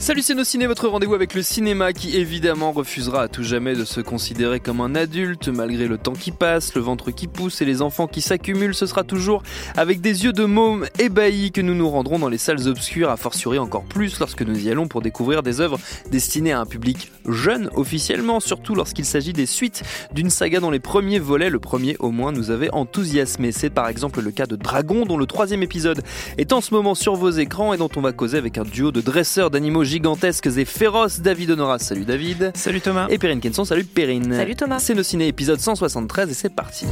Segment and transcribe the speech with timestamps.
[0.00, 3.74] Salut c'est nos ciné, votre rendez-vous avec le cinéma qui évidemment refusera à tout jamais
[3.74, 7.60] de se considérer comme un adulte malgré le temps qui passe, le ventre qui pousse
[7.60, 8.74] et les enfants qui s'accumulent.
[8.74, 9.42] Ce sera toujours
[9.76, 13.18] avec des yeux de môme ébahis que nous nous rendrons dans les salles obscures, à
[13.18, 15.78] fortiori encore plus lorsque nous y allons pour découvrir des œuvres
[16.10, 19.82] destinées à un public jeune officiellement, surtout lorsqu'il s'agit des suites
[20.14, 23.52] d'une saga dont les premiers volets, le premier au moins, nous avait enthousiasmé.
[23.52, 26.02] C'est par exemple le cas de Dragon dont le troisième épisode
[26.38, 28.92] est en ce moment sur vos écrans et dont on va causer avec un duo
[28.92, 31.20] de dresseurs d'animaux gigantesques et féroces.
[31.20, 32.52] David Honora, salut David.
[32.54, 33.08] Salut Thomas.
[33.10, 34.32] Et Perrine Kenson, salut Perrine.
[34.34, 34.78] Salut Thomas.
[34.78, 36.86] C'est nos ciné épisode 173 et c'est parti.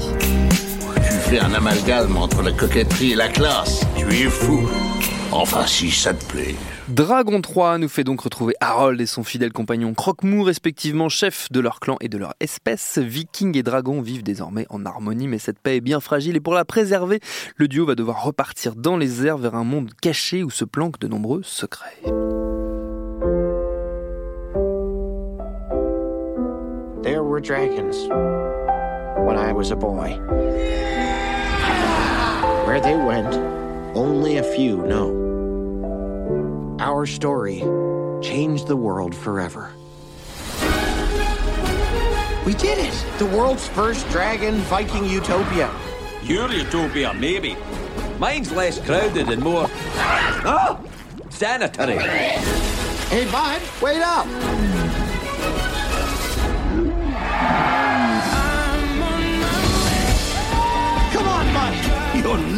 [0.97, 3.87] Tu fais un amalgame entre la coquetterie et la classe.
[3.97, 4.69] Tu es fou.
[5.31, 6.57] Enfin, si ça te plaît.
[6.89, 11.61] Dragon 3 nous fait donc retrouver Harold et son fidèle compagnon Croque-Mou, respectivement chefs de
[11.61, 12.99] leur clan et de leur espèce.
[12.99, 16.55] Vikings et dragons vivent désormais en harmonie, mais cette paix est bien fragile et pour
[16.55, 17.21] la préserver,
[17.57, 20.99] le duo va devoir repartir dans les airs vers un monde caché où se planquent
[20.99, 22.03] de nombreux secrets.
[27.39, 28.09] Were dragons
[29.27, 30.19] when I was a boy.
[32.67, 33.33] Where they went,
[33.97, 35.15] only a few know.
[36.81, 37.61] Our story
[38.21, 39.71] changed the world forever.
[42.45, 43.05] We did it!
[43.19, 45.71] The world's first dragon Viking utopia.
[46.25, 47.57] Your utopia, maybe.
[48.19, 49.69] Mine's less crowded and more.
[50.45, 50.85] Oh!
[51.31, 51.99] Sanitary.
[51.99, 54.88] Hey, bud, wait up!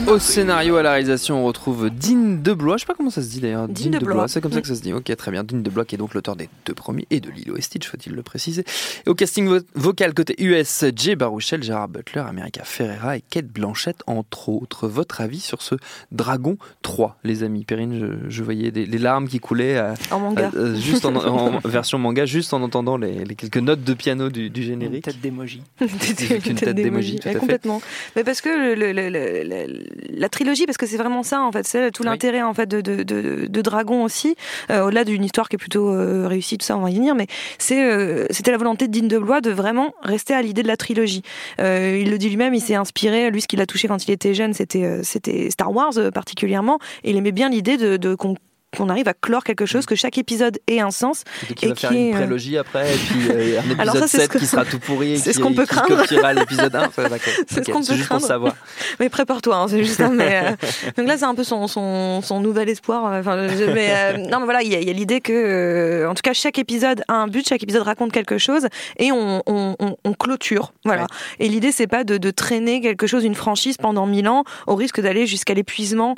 [0.06, 2.76] Au scénario, à la réalisation, on retrouve Dean Deblois.
[2.76, 3.68] Je sais pas comment ça se dit d'ailleurs.
[3.68, 4.26] Dean Deblois.
[4.26, 4.92] C'est comme ça que ça se dit.
[4.92, 5.44] Ok, très bien.
[5.44, 8.12] Dean Deblois qui est donc l'auteur des deux premiers et de Lilo et Stitch, faut-il
[8.14, 8.64] le préciser.
[9.06, 13.46] Et au casting vo- vocal côté US, Jay Baruchel, Gérard Butler, America Ferrera et Kate
[13.46, 14.88] Blanchett, entre autres.
[14.88, 15.76] Votre avis sur ce
[16.10, 17.64] Dragon 3, les amis?
[17.64, 17.96] Perrine,
[18.26, 20.48] je, je voyais des, les larmes qui coulaient à- En manga.
[20.52, 23.94] à- euh, juste en, en version manga, juste en entendant les, les quelques notes de
[23.94, 25.04] piano du, du Une générique.
[25.04, 25.62] tête d'émoji.
[25.80, 27.38] Une tête d'émoji, tout à Ouais, fait.
[27.40, 27.80] complètement.
[28.16, 31.40] Mais parce que le- le- le- le- le- la trilogie, parce que c'est vraiment ça
[31.42, 32.08] en fait, c'est tout Oui.
[32.08, 34.36] l'intérêt en fait de, de, de, de Dragon aussi,
[34.70, 37.14] euh, au-delà d'une histoire qui est plutôt euh, réussie, tout ça, on va y venir,
[37.14, 37.26] mais
[37.58, 40.76] c'est euh, c'était la volonté de Dean DeBlois de vraiment rester à l'idée de la
[40.76, 41.22] trilogie.
[41.58, 44.34] Il le dit lui-même, il s'est inspiré, lui ce qu'il a touché quand il était
[44.34, 48.36] jeune, c'était c'était Star Wars particulièrement, et il aimait bien l'idée de, de qu'on
[48.76, 51.24] qu'on arrive à clore quelque chose, que chaque épisode ait un sens.
[51.40, 53.62] Surtout qu'il Et va faire qui une est, euh, prélogie après, et puis euh, un
[53.64, 55.12] épisode Alors ça, c'est 7 ce que- qui sera tout pourri.
[55.12, 55.96] et c'est ce qu'on peut qui craindre.
[55.96, 56.80] copiera l'épisode 1.
[56.86, 57.32] Enfin, d'accord.
[57.48, 58.26] C'est ce qu'on peut juste pour craindre.
[58.26, 58.54] savoir.
[59.00, 60.00] Mais prépare-toi, hein, c'est juste.
[60.12, 60.66] Mais, euh,
[60.96, 63.06] donc là, c'est un peu son, son, son nouvel espoir.
[63.12, 66.22] euh, Enfin, je- mais, euh, non, mais voilà, il y a, l'idée que, en tout
[66.22, 68.66] cas, chaque épisode a un but, chaque épisode raconte quelque chose,
[68.98, 70.72] et on, on, on, on clôture.
[70.84, 71.02] Voilà.
[71.02, 71.08] Ouais.
[71.40, 74.76] Et l'idée, c'est pas de, de traîner quelque chose, une franchise pendant mille ans, au
[74.76, 76.14] risque d'aller jusqu'à l'épuisement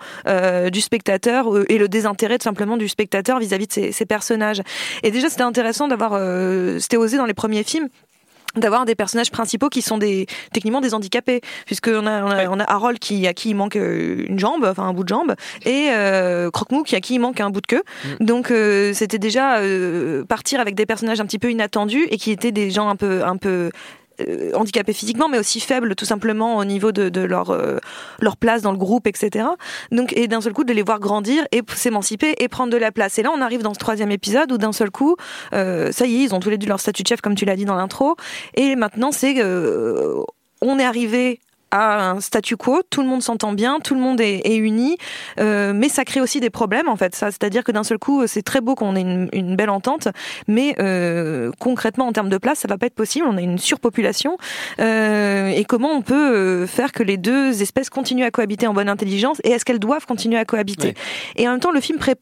[0.71, 4.62] du spectateur et le désintérêt simplement du spectateur vis-à-vis de ses, ses personnages.
[5.03, 7.88] Et déjà, c'était intéressant d'avoir, euh, c'était osé dans les premiers films
[8.56, 12.60] d'avoir des personnages principaux qui sont des techniquement des handicapés puisqu'on a on a, on
[12.60, 15.34] a Harold qui à qui il manque euh, une jambe enfin un bout de jambe
[15.64, 17.82] et euh, Croque-Mou qui à qui il manque un bout de queue.
[18.20, 22.30] Donc euh, c'était déjà euh, partir avec des personnages un petit peu inattendus et qui
[22.30, 23.70] étaient des gens un peu un peu
[24.55, 27.78] handicapés physiquement mais aussi faibles tout simplement au niveau de, leur euh,
[28.21, 29.47] leur place dans le groupe etc
[29.91, 32.93] donc et d'un seul coup de les voir grandir et s'émanciper et prendre de la
[32.93, 33.19] place.
[33.19, 35.16] Et là on arrive dans ce troisième épisode où d'un seul coup
[35.53, 37.45] euh, ça y est ils ont tous les deux leur statut de chef comme tu
[37.45, 38.16] l'as dit dans l'intro.
[38.54, 40.22] Et maintenant c'est euh,
[40.60, 41.41] on est arrivé
[41.72, 44.98] à un statu quo, tout le monde s'entend bien, tout le monde est, est uni,
[45.41, 47.16] euh, mais ça crée aussi des problèmes en fait.
[47.16, 50.09] Ça, c'est-à-dire que d'un seul coup, c'est très beau qu'on ait une, une belle entente,
[50.47, 53.27] mais euh, concrètement en termes de place, ça va pas être possible.
[53.28, 54.36] On a une surpopulation
[54.80, 58.74] euh, et comment on peut euh, faire que les deux espèces continuent à cohabiter en
[58.74, 60.95] bonne intelligence et est-ce qu'elles doivent continuer à cohabiter?
[61.36, 62.16] Et en même temps, le film pré-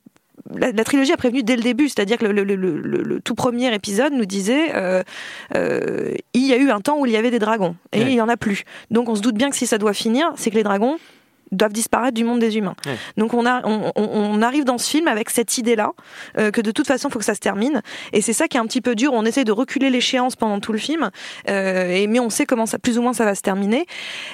[0.56, 3.20] la, la trilogie a prévenu dès le début, c'est-à-dire que le, le- le- le- le
[3.20, 5.02] tout premier épisode nous disait euh,
[5.56, 8.06] euh, il y a eu un temps où il y avait des dragons et Ouais.
[8.12, 8.64] il y en a plus.
[8.90, 10.98] Donc on se doute bien que si ça doit finir, c'est que les dragons
[11.52, 12.76] doivent disparaître du monde des humains.
[13.16, 15.90] Donc on, a, on, arrive dans ce film avec cette idée-là,
[16.38, 17.82] euh, que de toute façon, il faut que ça se termine.
[18.12, 19.12] Et c'est ça qui est un petit peu dur.
[19.14, 21.10] On essaie de reculer l'échéance pendant tout le film,
[21.48, 23.86] et, mais on sait comment ça, plus ou moins ça va se terminer.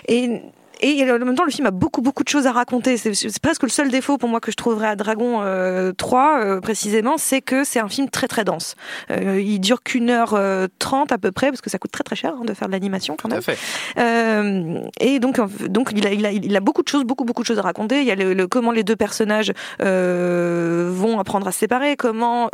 [0.09, 0.43] Et
[0.81, 2.97] et en même temps, le film a beaucoup, beaucoup de choses à raconter.
[2.97, 6.61] C'est presque le seul défaut pour moi que je trouverais à Dragon 3, euh, euh,
[6.61, 8.75] précisément, c'est que c'est un film très, très dense.
[9.11, 10.39] Euh, il dure qu'une heure
[10.79, 12.73] trente à peu près, parce que ça coûte très, très cher hein, de faire de
[12.73, 13.41] l'animation quand même.
[13.41, 14.91] Tout à fait.
[15.01, 17.47] et donc, donc il, a, il, a, il a beaucoup de choses, beaucoup, beaucoup de
[17.47, 18.01] choses à raconter.
[18.01, 22.51] Il y a le, comment les deux personnages vont apprendre à se séparer, comment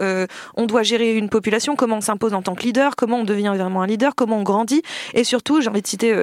[0.57, 3.53] on doit gérer une population, comment on s'impose en tant que leader, comment on devient
[3.57, 4.83] vraiment un leader, comment on grandit.
[5.15, 6.15] Et surtout, j'ai envie de citer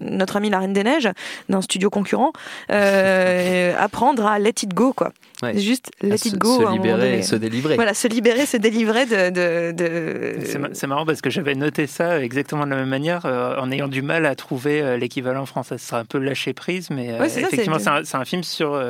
[0.00, 1.10] notre ami la reine des Neiges,
[1.48, 2.32] d'un studio concurrent,
[2.70, 5.12] euh, apprendre à let it go, quoi.
[5.54, 6.60] Juste let it go.
[6.60, 7.74] Se libérer et se délivrer.
[7.74, 9.72] Voilà, se libérer, se délivrer de.
[9.72, 10.36] de,
[10.72, 13.88] C'est marrant parce que j'avais noté ça exactement de la même manière, euh, en ayant
[13.88, 15.78] du mal à trouver euh, l'équivalent français.
[15.78, 18.80] Ce sera un peu lâcher prise, mais effectivement, c'est un, film sur,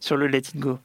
[0.00, 0.78] sur le let it go.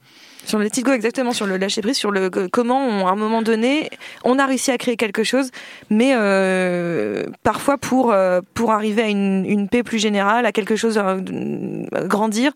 [0.44, 3.42] Sur le Let Go, exactement, sur le lâcher prise, sur le comment, à un moment
[3.42, 3.90] donné,
[4.24, 5.50] on a réussi à créer quelque chose,
[5.90, 10.76] mais euh, parfois pour, euh, pour arriver à une, une, paix plus générale, à quelque
[10.76, 12.52] chose, à euh, grandir,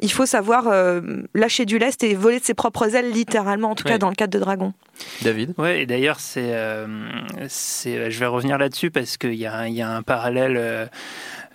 [0.00, 0.68] il faut savoir
[1.32, 4.16] lâcher du lest et voler de ses propres ailes, littéralement, en tout cas dans le
[4.16, 4.72] cadre de Dragon.
[5.22, 5.54] David?
[5.58, 6.52] Ouais, et d'ailleurs, c'est,
[7.46, 10.86] c'est, je vais revenir là-dessus parce qu'il y a, y a un parallèle euh,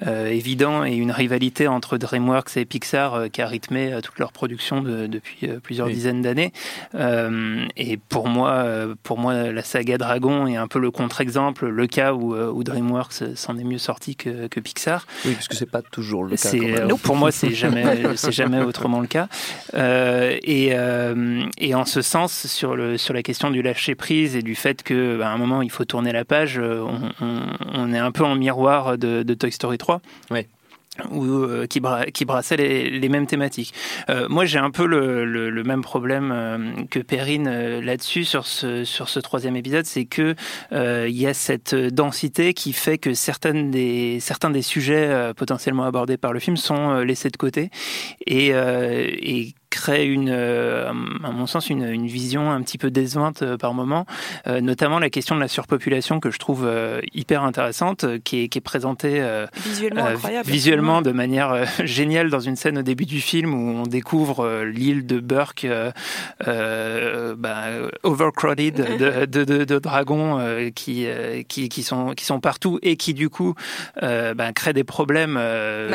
[0.06, 4.32] évident et une rivalité entre DreamWorks et Pixar euh, qui a rythmé euh, toute leur
[4.32, 6.52] production depuis plusieurs dizaines d'années.
[7.76, 8.66] et pour moi,
[9.04, 13.36] pour moi, la saga Dragon est un peu le contre-exemple, le cas où, où DreamWorks
[13.36, 15.06] s'en est mieux sorti que, que, Pixar.
[15.26, 16.96] Oui, puisque c'est pas toujours le cas.
[17.04, 17.84] pour moi, c'est jamais,
[18.16, 19.28] c'est jamais autrement le cas.
[19.74, 20.76] et,
[21.58, 24.84] et en ce sens, sur, le, sur la question du lâcher prise et du fait
[24.84, 27.12] qu'à bah, un moment il faut tourner la page, on,
[27.74, 29.87] on, est un peu en miroir de, de Toy Story 3
[30.30, 30.48] Ouais
[31.12, 31.82] ou euh, qui,
[32.14, 33.74] qui brassait les, mêmes thématiques.
[34.10, 37.50] Euh, moi, j'ai un peu le, même problème euh, que Perrine
[37.80, 40.36] là-dessus sur ce sur ce troisième épisode, c'est que
[40.72, 46.18] il y a cette densité qui fait que certaines des certains des sujets potentiellement abordés
[46.18, 47.70] par le film sont laissés de côté
[48.26, 53.42] et, et crée une, euh, à mon sens, une, une, vision un petit peu décevante
[53.42, 54.06] euh, par moment,
[54.48, 56.70] euh, notamment la question de la surpopulation que je trouve
[57.14, 59.22] hyper intéressante, qui est, qui est présentée
[59.66, 60.06] visuellement,
[60.46, 65.06] visuellement de manière géniale dans une scène au début du film où on découvre l'île
[65.06, 65.68] de Burke
[66.46, 67.64] bah,
[68.04, 71.08] overcrowded de, de, de, de dragons qui,
[71.48, 73.54] qui, qui, sont, qui sont partout et qui du coup
[74.02, 75.36] bah, créent des problèmes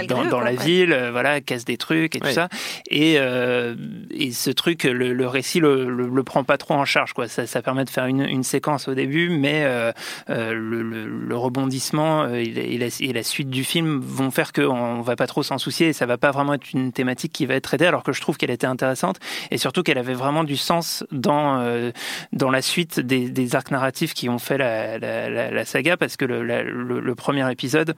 [0.09, 2.49] dans, dans la ville, voilà, cassent des trucs et tout ça.
[2.91, 3.19] Et
[3.63, 3.75] euh,
[4.11, 7.13] et ce truc, le, récit le, le, prend pas trop en charge.
[7.13, 7.29] Quoi.
[7.29, 9.93] Ça, permet de faire une, séquence au début, mais euh,
[10.31, 15.59] euh, le, rebondissement et la, suite du film vont faire qu'on va pas trop s'en
[15.59, 18.13] soucier et ça va pas vraiment être une thématique qui va être traitée, alors que
[18.13, 19.19] je trouve qu'elle était intéressante
[19.51, 21.93] et surtout qu'elle avait vraiment du sens dans,
[22.33, 27.51] dans la suite des, arcs narratifs qui ont fait la saga, parce que le premier
[27.51, 27.95] épisode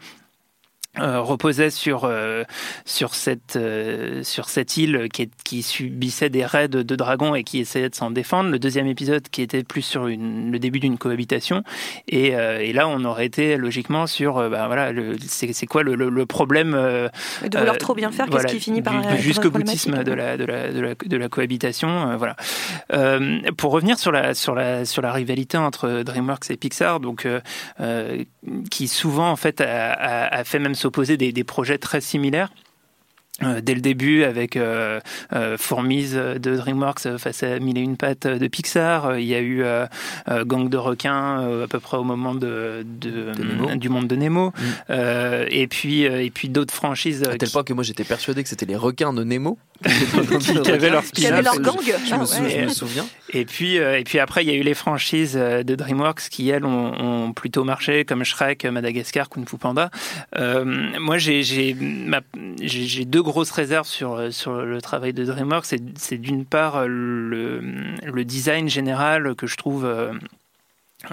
[1.00, 2.44] euh, reposait sur euh,
[2.84, 7.58] sur cette euh, sur cette île qui, qui subissait des raids de dragons et qui
[7.58, 8.50] essayait de s'en défendre.
[8.50, 11.64] Le deuxième épisode qui était plus sur une, le début d'une cohabitation.
[12.06, 14.92] Et, et, là on aurait été logiquement sur bah, voilà
[15.26, 19.50] c'est quoi le, le, problème de vouloir trop bien faire qu'est-ce qui finit par jusqu'au
[19.50, 22.36] boutisme de la de la, de la, de la cohabitation voilà.
[23.56, 27.26] Pour revenir sur la sur la sur la rivalité entre DreamWorks et Pixar donc
[28.70, 32.50] qui souvent en fait a, a, a fait même s'opposer des, des projets très similaires.
[33.42, 35.00] Euh, dès le début avec euh,
[35.32, 39.18] euh, Fourmise de DreamWorks face à Mille et une pattes de Pixar.
[39.18, 39.64] Il y a eu
[40.44, 44.52] Gang de requins à peu près au moment de, de, du monde de Nemo.
[44.56, 44.94] Mm.
[45.50, 47.24] et puis et puis d'autres franchises.
[47.24, 50.90] À tel point que moi j'étais persuadé que c'était les requins de Nemo qui, avaient
[50.90, 51.76] leur, qui avaient leur gang.
[52.06, 53.06] Je, me, souviens.
[53.32, 56.64] Et puis et puis après il y a eu les franchises de DreamWorks qui elles
[56.64, 59.90] ont, plutôt marché comme Shrek, Madagascar, Kung Fu Panda.
[60.36, 65.66] moi j'ai j'ai deux grosse réserve sur, euh, sur le travail de DreamWorks,
[65.96, 70.12] c'est d'une part le, le, design général que je trouve euh,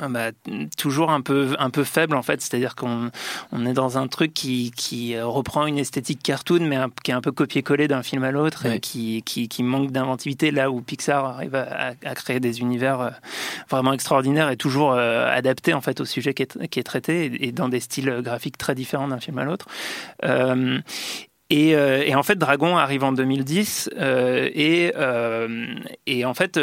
[0.10, 0.32] bah,
[0.78, 2.42] toujours un peu un peu faible en fait.
[2.42, 3.10] C'est-à-dire qu'on
[3.52, 7.22] on est dans un truc qui, qui reprend une esthétique cartoon mais qui est un
[7.22, 10.52] peu copié-collé d'un film à l'autre et qui, qui, qui manque d'inventivité.
[10.52, 13.10] Là où Pixar arrive à, à, créer des univers euh,
[13.70, 17.52] vraiment extraordinaires et toujours adaptés en fait au sujet qui est, qui est traité et,
[17.52, 19.68] dans des styles graphiques très différents d'un film à l'autre.
[20.24, 20.80] Euh,
[21.52, 25.66] euh, et, en fait, Dragon arrive en 2010 euh, et, euh,
[26.06, 26.60] et, en fait,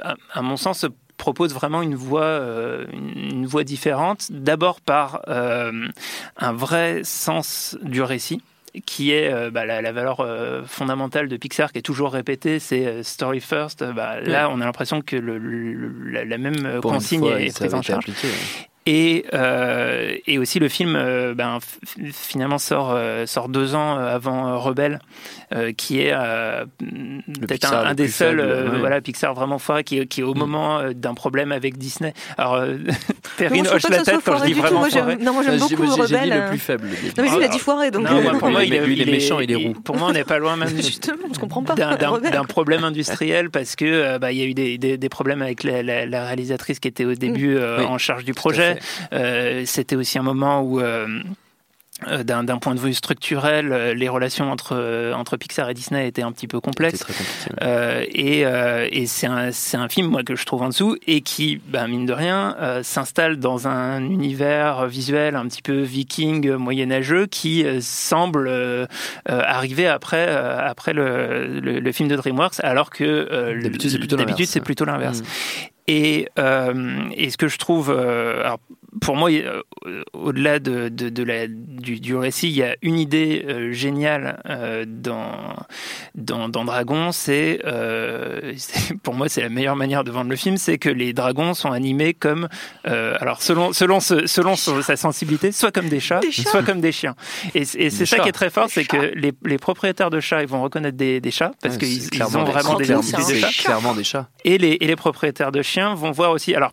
[0.00, 2.40] à, mon sens, propose vraiment une voie,
[2.92, 4.28] une voie différente.
[4.30, 8.42] D'abord par un vrai sens du récit
[8.86, 12.58] qui est euh, bah, la, la, valeur euh, fondamentale de Pixar, qui est toujours répétée,
[12.58, 13.84] c'est euh, story first.
[13.84, 17.56] Bah, là, on a l'impression que le, le, la, la, même Pour consigne fois, est
[17.56, 18.04] prise en charge.
[18.04, 18.69] Appliqué, ouais.
[18.92, 21.60] Et, euh, et aussi le film euh, ben,
[22.12, 24.98] finalement sort, euh, sort deux ans avant Rebelle,
[25.54, 26.64] euh, qui est euh,
[27.40, 28.78] peut-être un, un, des seuls faible, ouais.
[28.80, 30.38] voilà, Pixar vraiment foiré, qui, qui est au mm.
[30.38, 32.14] moment d'un problème avec Disney.
[32.36, 32.64] Alors,
[33.36, 35.16] Perrine hoche la tête quand je dis vraiment moi, foiré.
[35.18, 36.06] Non, moi j'aime beaucoup Rebelle.
[36.08, 36.88] J'ai dit le plus faible.
[37.16, 37.92] Non, mais il a dit foiré.
[37.92, 39.74] Donc non, moi, pour moi, il, est, il est méchant, il est roux.
[39.84, 41.28] Pour moi, on n'est pas loin même Justement,
[41.62, 41.76] pas.
[41.76, 45.62] d'un problème industriel parce que bah, il y a eu des, des, des problèmes avec
[45.62, 47.84] la, la, la, réalisatrice qui était au début mm.
[47.86, 48.79] en charge du projet
[49.64, 51.22] c'était aussi un moment où euh,
[52.06, 56.22] euh, d'un point de vue structurel, euh, les relations entre, entre Pixar et Disney étaient
[56.22, 57.04] un petit peu complexes.
[57.60, 61.20] Euh, et, euh, et c'est un, un, film moi, que je trouve en dessous et
[61.20, 66.52] qui, ben, mine de rien, euh, s'installe dans un univers visuel un petit peu viking,
[66.52, 68.88] moyenâgeux, qui semble
[69.26, 75.20] arriver après, après le, le, le, film de DreamWorks, alors que d'habitude c'est plutôt l'inverse.
[75.20, 75.24] Mmh.
[75.86, 78.60] Et, euh, et, ce que je trouve, euh, alors
[79.00, 79.62] pour moi, euh,
[80.12, 84.42] au-delà de, de, de la, du, du, récit, il y a une idée euh, géniale
[84.48, 85.56] euh, dans,
[86.14, 87.12] dans, dans, Dragon.
[87.12, 87.60] C'est,
[89.02, 91.72] pour moi, c'est la meilleure manière de vendre le film, c'est que les dragons sont
[91.72, 92.48] animés comme,
[92.84, 96.50] alors selon selon ce, selon sa sensibilité, soit comme des chats, des chats.
[96.50, 97.14] soit comme des chiens.
[97.54, 98.22] Et, et c'est ça chats.
[98.22, 101.20] qui est très fort, c'est que les, les, propriétaires de chats, ils vont reconnaître des,
[101.20, 103.62] des chats parce ouais, qu'ils ont vraiment des, des, des, chats.
[103.64, 104.28] clairement des chats.
[104.44, 106.54] Et les, et les propriétaires de chiens vont voir aussi.
[106.54, 106.72] Alors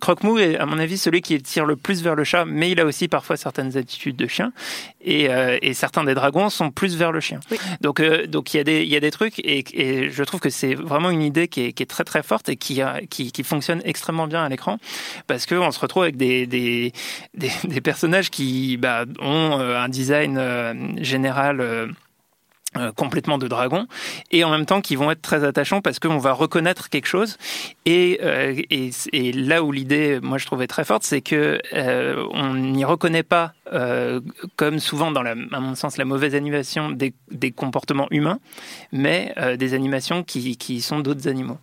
[0.00, 2.80] Croque-Mou est, à mon avis, celui qui tire le plus vers le chat, mais il
[2.80, 4.52] a aussi parfois certaines attitudes de chien.
[5.00, 7.40] Et, euh, et certains des dragons sont plus vers le chien.
[7.50, 7.58] Oui.
[7.80, 10.24] Donc, euh, donc il y a des, il y a des trucs, et, et je
[10.24, 12.82] trouve que c'est vraiment une idée qui est, qui est, très très forte et qui,
[12.82, 14.78] a, qui, qui fonctionne extrêmement bien à l'écran,
[15.26, 16.92] parce qu'on se retrouve avec des, des,
[17.34, 21.92] des, des personnages qui bah, ont euh, un design euh, général euh, euh,
[22.96, 23.86] complètement de dragon
[24.30, 27.36] et en même temps qui vont être très attachants parce qu'on va reconnaître quelque chose.
[27.84, 28.54] Et, euh,
[29.34, 33.52] là où l'idée moi je trouvais très forte c'est que euh, on n'y reconnaît pas
[33.72, 34.20] euh,
[34.56, 38.38] comme souvent dans la, à mon sens la mauvaise animation des, des comportements humains
[38.92, 41.58] mais euh, des animations qui, qui sont d'autres animaux.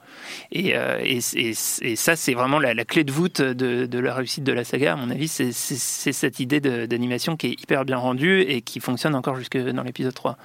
[0.52, 4.44] Et, et, et, ça c'est vraiment la, la, clé de voûte de, de, la réussite
[4.44, 5.28] de la saga à mon avis.
[5.28, 9.84] C'est cette idée d'animation qui est hyper bien rendue et qui fonctionne encore jusque dans
[9.84, 10.38] l'épisode 3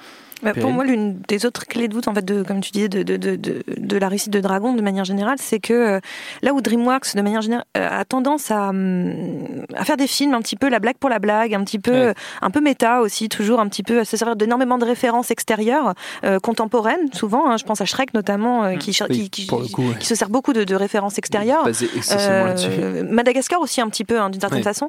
[0.42, 2.88] bah, pour moi, l'une des autres clés de voûte, en fait, de, comme tu disais,
[2.88, 6.00] de, de, de, de, la réussite de Dragon, de manière générale, c'est que euh,
[6.42, 10.34] là où DreamWorks, de manière générale, euh, a tendance à, hum, à faire des films
[10.34, 12.14] un petit peu la blague pour la blague, un petit peu, ouais.
[12.42, 15.94] un peu méta aussi, toujours un petit peu à se servir d'énormément de références extérieures,
[16.24, 17.50] euh, contemporaines, souvent.
[17.50, 19.98] Hein, je pense à Shrek notamment, euh, qui, oui, qui, qui, coup, ouais.
[19.98, 21.66] qui, se sert beaucoup de, de références extérieures.
[22.12, 24.64] Euh, Madagascar aussi un petit peu, hein, d'une certaine ouais.
[24.64, 24.88] façon.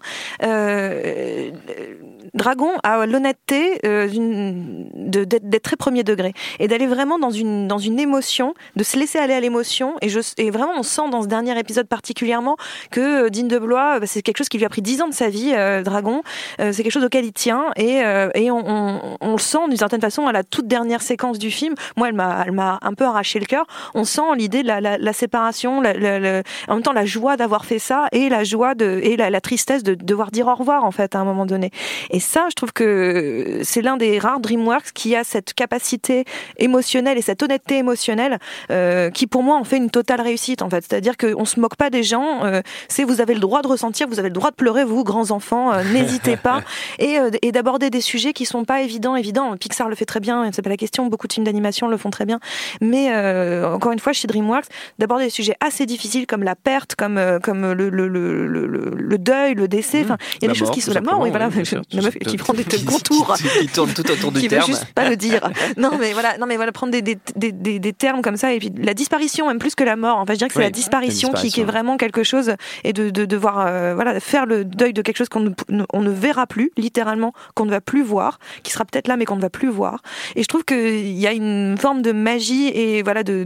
[2.34, 8.54] Dragon a l'honnêteté d'être très premier degré et d'aller vraiment dans une, dans une émotion,
[8.76, 9.96] de se laisser aller à l'émotion.
[10.02, 12.58] Et, et vraiment, on sent dans ce dernier épisode particulièrement
[12.92, 15.08] que euh, Dean de Blois, bah, c'est quelque chose qui lui a pris dix ans
[15.08, 16.22] de sa vie, euh, Dragon.
[16.60, 19.78] Euh, c'est quelque chose auquel il tient et, euh, et on, on, le sent d'une
[19.78, 21.76] certaine façon à la toute dernière séquence du film.
[21.98, 23.66] Moi, elle m'a, un peu arraché le cœur.
[23.94, 25.92] On sent l'idée de la, la, séparation, la,
[26.68, 29.84] en même temps la joie d'avoir fait ça et la joie de, et la, tristesse
[29.84, 31.72] de devoir dire au revoir en fait à un moment donné.
[32.10, 36.26] Et ça, je trouve que c'est l'un des rares DreamWorks qui a cette capacité
[36.58, 38.40] émotionnelle et cette honnêteté émotionnelle
[38.72, 40.84] euh, qui pour moi en fait une totale réussite en fait.
[40.88, 44.08] C'est-à-dire qu'on se moque pas des gens, euh, c'est vous avez le droit de ressentir,
[44.08, 46.62] vous avez le droit de pleurer vous grands enfants, euh, n'hésitez pas.
[46.98, 49.56] Et, et d'aborder des sujets qui sont pas évidents, évidents.
[49.58, 52.10] Pixar le fait très bien, c'est pas la question, beaucoup de films d'animation le font
[52.10, 52.40] très bien,
[52.82, 53.14] mais
[53.66, 54.66] encore une fois chez DreamWorks,
[54.98, 59.54] d'aborder des sujets assez difficiles comme la perte, comme comme le, le, le, le, deuil,
[59.54, 61.50] le décès, enfin il y a la des choses qui sont la mort, oui, voilà,
[61.92, 65.10] la meuf qui prend des contours, qui, tourne tout autour du terme, veut juste pas
[65.10, 65.50] le dire.
[65.78, 68.60] Non mais voilà, non mais voilà, prendre des, des, des, des, termes comme ça et
[68.60, 70.18] puis la disparition même plus que la mort.
[70.18, 72.24] En fait, je dirais que c'est oui, la disparition, disparition qui, qui, est vraiment quelque
[72.24, 75.52] chose et de, de devoir euh, voilà faire le deuil de quelque chose qu'on ne,
[75.94, 79.26] on ne verra plus, littéralement, qu'on ne va plus voir, qui sera peut-être là mais
[79.26, 80.02] qu'on ne va plus voir.
[80.36, 83.44] Et je trouve qu'il y a une forme de magie et voilà de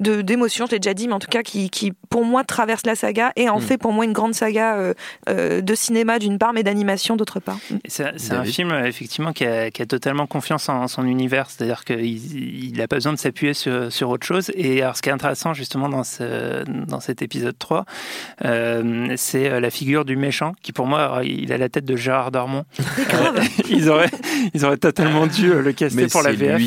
[0.00, 2.44] d'émotion, de, de, je l'ai déjà dit, mais en tout cas qui, qui pour moi
[2.44, 3.62] traverse la saga et en mm.
[3.62, 4.94] fait pour moi une grande saga euh,
[5.28, 7.58] euh, de cinéma d'une part, mais d'animation d'autre part.
[7.86, 12.76] C'est un film effectivement qui a, qui a, totalement confiance en son univers, c'est-à-dire qu'il
[12.76, 14.50] n'a pas besoin de s'appuyer sur, sur, autre chose.
[14.54, 17.84] Et alors, ce qui est intéressant justement dans, ce, dans cet épisode 3,
[18.44, 22.30] euh, c'est la figure du méchant, qui pour moi, il a la tête de Gérard
[22.30, 22.64] Darmon.
[23.14, 24.10] Euh, ils, auraient,
[24.54, 26.60] ils auraient totalement dû le caster pour la VF.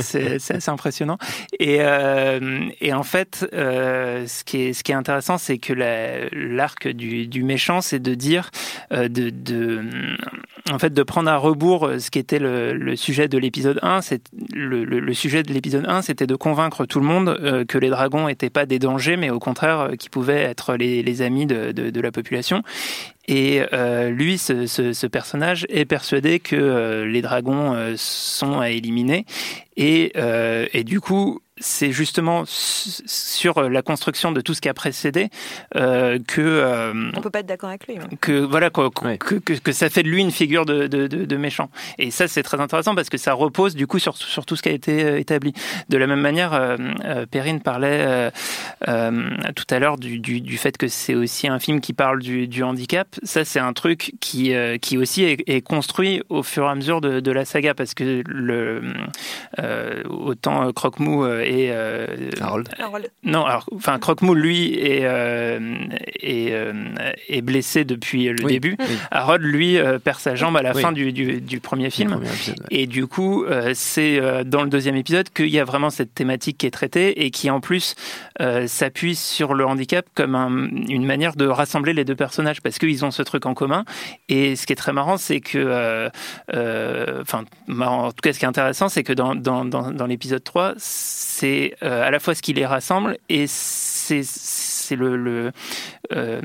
[0.00, 1.18] c'est assez impressionnant.
[1.58, 1.80] Et,
[2.80, 7.42] et en fait, ce, qui est, ce qui est intéressant, c'est que l'arc du, du,
[7.42, 8.50] méchant, c'est de dire,
[8.90, 9.84] de, de,
[10.70, 14.02] en fait, de prendre à rebours ce qui était le, sujet de l'épisode 1.
[14.02, 14.22] C'est
[14.52, 18.26] le, sujet de l'épisode 1, c'était de convaincre tout le monde euh, que les dragons
[18.26, 22.12] n'étaient pas des dangers, mais au contraire, euh, qu'ils pouvaient être les, amis de, la
[22.12, 22.62] population.
[23.28, 29.24] Et euh, lui, ce, personnage, est persuadé que les dragons sont à éliminer.
[29.76, 30.12] Et
[30.84, 35.30] du coup, c'est justement sur la construction de tout ce qui a précédé
[35.74, 37.96] euh, que euh, on peut pas être d'accord avec lui.
[38.20, 41.70] Que voilà que, que, que, ça fait de lui une figure de, de, de, méchant.
[41.98, 44.62] Et ça c'est très intéressant parce que ça repose du coup sur, sur tout ce
[44.62, 45.54] qui a été euh, établi.
[45.88, 48.30] De la même manière, euh, euh Perrine parlait
[48.86, 52.20] euh, tout à l'heure du, du, du, fait que c'est aussi un film qui parle
[52.20, 53.08] du, du handicap.
[53.22, 57.00] Ça c'est un truc qui qui aussi est, est, construit au fur et à mesure
[57.00, 58.82] de, de la saga parce que le
[60.08, 62.06] autant Croque-Mou et euh,
[62.40, 62.68] Harold.
[63.22, 65.76] Non, alors, enfin, Croque-Moule, lui, est, euh,
[66.20, 66.72] est, euh,
[67.28, 68.76] est, blessé depuis le début.
[69.10, 72.20] Harold, lui, perd sa jambe à la fin du, du, du, premier film.
[72.70, 76.66] Et du coup, c'est dans le deuxième épisode qu'il y a vraiment cette thématique qui
[76.66, 77.94] est traitée et qui, en plus,
[78.66, 80.34] s'appuie sur le handicap comme
[80.88, 83.84] une manière de rassembler les deux personnages parce qu'ils ont ce truc en commun.
[84.28, 86.10] Et ce qui est très marrant, c'est que,
[86.52, 90.42] enfin, en tout cas, ce qui est intéressant, c'est que dans, dans, dans, dans l'épisode
[90.42, 90.74] 3,
[91.38, 94.22] c'est euh, à la fois ce qui les rassemble et c'est
[94.96, 95.52] le, le
[96.12, 96.40] euh,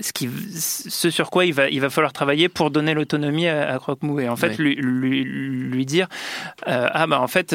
[0.00, 3.74] ce, qui, ce sur quoi il va, il va falloir travailler pour donner l'autonomie à,
[3.74, 4.20] à Croque-Mou.
[4.20, 6.08] Et en fait, lui, lui, lui, dire
[6.68, 7.54] euh, Ah, bah en fait,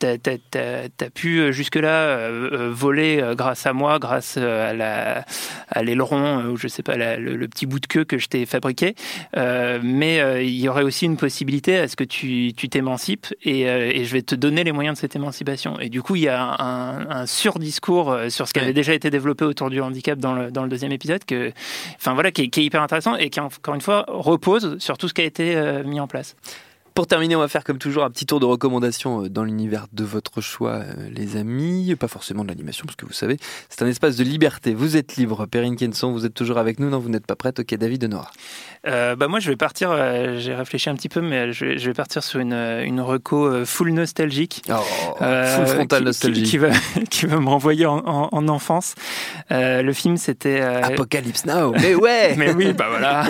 [0.00, 2.30] tu as, pu jusque-là
[2.70, 7.86] voler grâce à moi, grâce à l'aileron, ou je sais pas, le, petit bout de
[7.86, 8.94] queue que je t'ai fabriqué.
[9.34, 14.12] mais il y aurait aussi une possibilité à ce que tu t'émancipes et, et, je
[14.12, 15.78] vais te donner les moyens de cette émancipation.
[15.80, 19.10] Et du coup, il y a un, un surdiscours sur ce qui avait déjà été
[19.10, 21.52] développé autour du handicap dans le, dans le deuxième épisode, que,
[21.96, 24.98] enfin voilà, qui est, qui est, hyper intéressant et qui encore une fois repose sur
[24.98, 26.36] tout ce qui a été euh, mis en place.
[26.94, 29.86] Pour terminer, on va faire comme toujours un petit tour de recommandations euh, dans l'univers
[29.92, 31.92] de votre choix, euh, les amis.
[31.98, 33.36] Pas forcément de l'animation, parce que vous savez,
[33.68, 34.74] c'est un espace de liberté.
[34.74, 35.46] Vous êtes libre.
[35.46, 36.88] Perrine Kenson, vous êtes toujours avec nous.
[36.88, 37.58] Non, vous n'êtes pas prête.
[37.58, 38.30] Ok, David de Nora.
[38.86, 39.90] Euh, bah moi, je vais partir.
[39.90, 43.00] Euh, j'ai réfléchi un petit peu, mais je vais, je vais partir sur une, une
[43.00, 44.62] reco full nostalgique.
[44.68, 44.74] Oh,
[45.18, 46.44] full frontal nostalgique.
[46.44, 46.70] Qui, qui, va,
[47.10, 48.94] qui va me renvoyer en, en, en enfance.
[49.50, 50.60] le film, c'était.
[50.60, 51.72] Apocalypse Now.
[51.72, 53.24] Mais ouais Mais oui, bah voilà.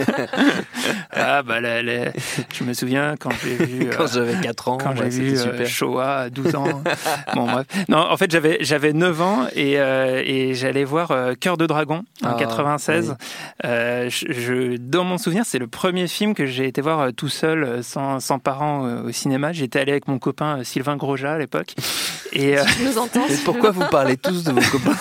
[1.12, 2.12] ah, bah, la, la,
[2.52, 3.53] je me souviens quand j'ai
[3.96, 4.78] quand j'avais 4 ans.
[4.78, 6.82] Quand j'ai vu euh, Shoah à 12 ans.
[7.34, 7.66] bon, bref.
[7.88, 11.66] Non, en fait, j'avais, j'avais 9 ans et, euh, et j'allais voir euh, Cœur de
[11.66, 13.16] Dragon en ah, 96.
[13.62, 18.20] je, dans mon souvenir, c'est le premier film que j'ai été voir tout seul, sans,
[18.20, 19.52] sans parents au cinéma.
[19.52, 21.74] J'étais allé avec mon copain Sylvain Grosjean à l'époque.
[22.34, 24.96] Et, tu nous entends et pourquoi vous parlez tous de vos copains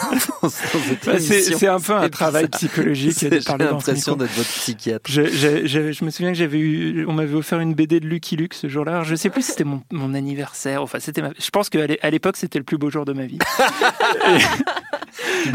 [1.06, 3.18] bah, c'est, un peu un travail psychologique.
[3.20, 5.10] J'ai l'impression d'être votre psychiatre.
[5.10, 8.08] Je, je, je, je, me souviens que j'avais eu, on m'avait offert une BD de
[8.08, 9.04] Lucky Luke ce jour-là.
[9.04, 10.82] Je sais plus si c'était mon, mon, anniversaire.
[10.84, 11.24] Enfin, c'était.
[11.40, 13.40] Je pense qu'à l'époque, c'était le plus beau jour de ma vie.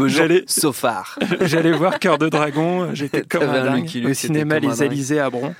[0.07, 1.17] J'allais Sofar.
[1.41, 2.93] J'allais voir Cœur de Dragon.
[2.93, 5.53] J'étais comme un dingue au cinéma Les Alizés à Bron.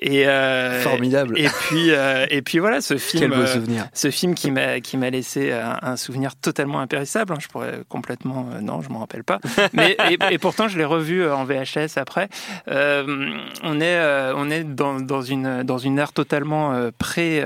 [0.00, 1.38] Et euh, formidable.
[1.38, 3.30] Et puis euh, et puis voilà ce film.
[3.30, 3.82] Quel beau souvenir.
[3.84, 7.32] Euh, ce film qui m'a qui m'a laissé un, un, souvenir totalement impérissable.
[7.32, 7.38] Hein.
[7.40, 9.40] Je pourrais complètement euh, non, je m'en rappelle pas.
[9.72, 12.28] Mais et, et, pourtant je l'ai revu euh, en VHS après.
[12.66, 13.98] on est
[14.36, 17.44] on est dans, dans une dans une ère totalement pré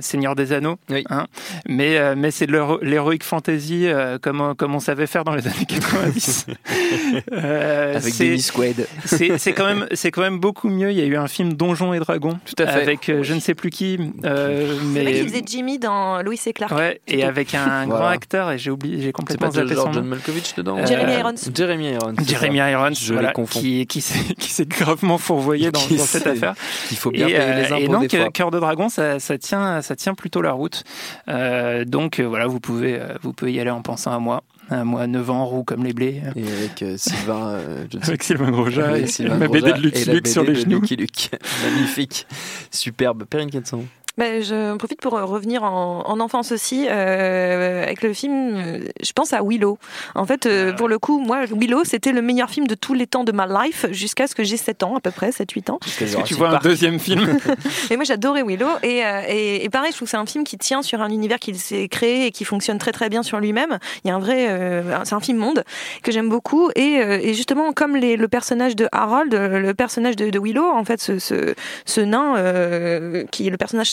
[0.00, 0.76] Seigneur des Anneaux.
[0.90, 1.04] Oui.
[1.10, 1.26] Hein.
[1.68, 3.88] Mais mais c'est de l'héroïque fantasy
[4.22, 6.46] comme comme on savait faire dans les années 90.
[7.32, 8.86] Avec Dennis Quaid.
[9.04, 10.90] C'est quand même c'est quand même beaucoup mieux.
[10.90, 12.38] Il y a eu un film Donjon et Dragons.
[12.44, 12.82] Tout à fait.
[12.82, 13.98] Avec euh, je ne sais plus qui.
[14.24, 15.04] Euh, mais...
[15.04, 16.72] Le faisait Jimmy dans Louis et Clark.
[16.72, 19.92] Ouais, et avec un grand acteur, et j'ai oublié, j'ai complètement zappé son nom.
[19.92, 21.34] John Malkovich dedans euh, Jeremy Irons.
[21.54, 22.14] Jeremy Irons.
[22.26, 23.60] Jeremy Irons, je voilà, confonds.
[23.60, 26.54] Qui, qui s'est gravement fourvoyé dans, dans cette affaire.
[26.90, 28.30] Il faut bien et, payer les impôts Et donc, des fois.
[28.30, 30.82] Cœur de Dragon, ça, ça, tient, ça tient plutôt la route.
[31.28, 34.42] Euh, donc, voilà, vous pouvez, vous pouvez y aller en pensant à moi.
[34.70, 36.22] Un mois 9 ans, roux comme les blés.
[36.36, 37.48] Et avec euh, Sylvain.
[37.48, 40.54] Euh, avec Sylvain Grosjean et, et Sylvain ma BD de Lucky et Luke sur les
[40.54, 40.80] genoux.
[40.80, 41.30] Lucky Luke.
[41.64, 42.26] Magnifique.
[42.70, 43.24] Superbe.
[43.24, 43.84] Perrine Quetson.
[44.16, 48.54] Ben, je profite pour revenir en, en enfance aussi euh, avec le film.
[48.54, 49.76] euh, Je pense à Willow.
[50.14, 53.08] En fait, euh, pour le coup, moi, Willow, c'était le meilleur film de tous les
[53.08, 55.80] temps de ma life jusqu'à ce que j'ai 7 ans, à peu près, 7-8 ans.
[56.00, 57.26] Est-ce que tu vois un deuxième film
[57.90, 58.68] Et moi, j'adorais Willow.
[58.84, 61.08] Et, euh, et, et pareil, je trouve que c'est un film qui tient sur un
[61.10, 63.78] univers qu'il s'est créé et qui fonctionne très très bien sur lui-même.
[64.04, 65.64] Il y a un vrai, euh, c'est un film monde
[66.04, 66.70] que j'aime beaucoup.
[66.76, 70.38] Et, euh, et justement, comme les, le personnage de Harold, euh, le personnage de, de
[70.38, 73.90] Willow, en fait, ce, ce, ce nain euh, qui est le personnage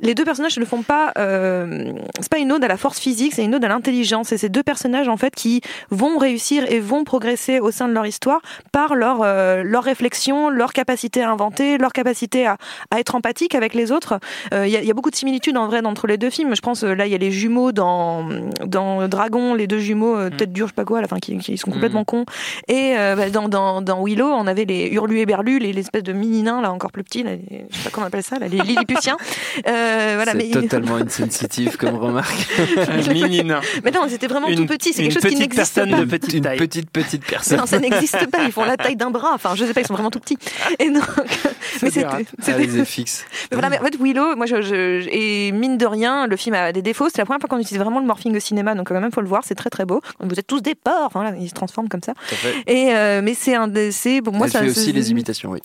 [0.00, 1.12] les deux personnages ne font pas.
[1.18, 4.30] Euh, c'est pas une ode à la force physique, c'est une ode à l'intelligence.
[4.32, 7.92] Et ces deux personnages, en fait, qui vont réussir et vont progresser au sein de
[7.92, 12.56] leur histoire par leur euh, leur réflexion, leur capacité à inventer, leur capacité à,
[12.92, 14.20] à être empathique avec les autres.
[14.54, 16.30] Euh, Il y, a, il y a beaucoup de similitudes en vrai entre les deux
[16.30, 16.54] films.
[16.54, 18.28] Je pense euh, là, il y a les jumeaux dans
[18.64, 21.36] dans Dragon, les deux jumeaux tête dure, je sais pas quoi, à la fin, qui,
[21.38, 22.24] qui sont complètement cons.
[22.68, 26.12] Et bah, dans, dans dans Willow, on avait les Hurlu et Berlu, les l'espèce de
[26.12, 28.38] mini nains là encore plus petits, là, les- je sais pas comment on appelle ça,
[28.38, 29.07] là, les Lilliputiens.
[29.66, 32.46] Euh, voilà, c'est mais totalement insensitive comme remarque.
[32.76, 33.60] Un mini nain.
[33.84, 34.92] mais non, c'était vraiment Une- tout petit.
[34.92, 35.96] C'est quelque chose qui petite n'existe personne pas.
[36.00, 36.58] de petite Une taille.
[36.58, 37.58] petite petite personne.
[37.58, 38.38] Non, ça n'existe pas.
[38.44, 39.30] Ils font la taille d'un bras.
[39.34, 40.38] Enfin, je sais pas, ils sont vraiment tout petits.
[40.78, 41.04] Et donc,
[41.82, 43.24] mais c'était, FX.
[43.50, 46.54] mais voilà, mais en fait, Willow, moi, je, je- et mine de rien, le film
[46.54, 47.08] a des défauts.
[47.08, 49.20] C'est la première fois qu'on utilise vraiment le morphing au cinéma, donc quand même, faut
[49.20, 49.42] le voir.
[49.44, 50.00] C'est très très beau.
[50.20, 51.10] Vous êtes tous des porcs.
[51.12, 52.12] Voilà, ils se transforment comme ça.
[52.66, 55.50] Et euh, mais c'est un, des- c'est pour moi, Elle ça, fait aussi les imitations,
[55.50, 55.60] oui.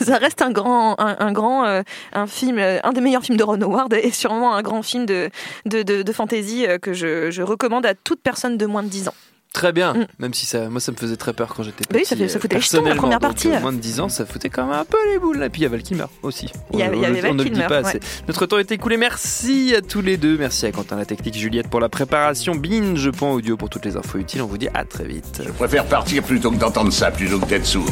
[0.00, 3.38] ça reste un grand, un, un grand, euh, un film, euh, un des meilleurs films
[3.38, 5.30] de Ron Howard et sûrement un grand film de
[5.66, 8.88] de, de, de fantasy euh, que je, je recommande à toute personne de moins de
[8.88, 9.14] 10 ans.
[9.54, 10.06] Très bien, Mm.
[10.20, 11.88] même si ça, moi ça me faisait très peur quand j'étais petit.
[11.92, 13.02] Bah oui, ça fait- ça foutait les jetons, la personnellement.
[13.02, 13.48] première partie.
[13.48, 15.38] moins de 10 ans, ça foutait quand même un peu les boules.
[15.38, 15.48] là.
[15.48, 16.48] puis il y a Val Kilmer aussi.
[16.72, 17.86] Il y avait- Val ne le dit Kilmer, pas ouais.
[17.88, 18.00] assez.
[18.28, 18.96] Notre temps est écoulé.
[18.98, 20.36] Merci à tous les deux.
[20.38, 22.54] Merci à Quentin la technique, Juliette pour la préparation.
[22.54, 24.42] Binge, audio pour toutes les infos utiles.
[24.42, 25.42] On vous dit à très vite.
[25.44, 27.86] Je préfère partir plutôt que d'entendre ça, plutôt que d'être sourd.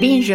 [0.00, 0.34] Binge.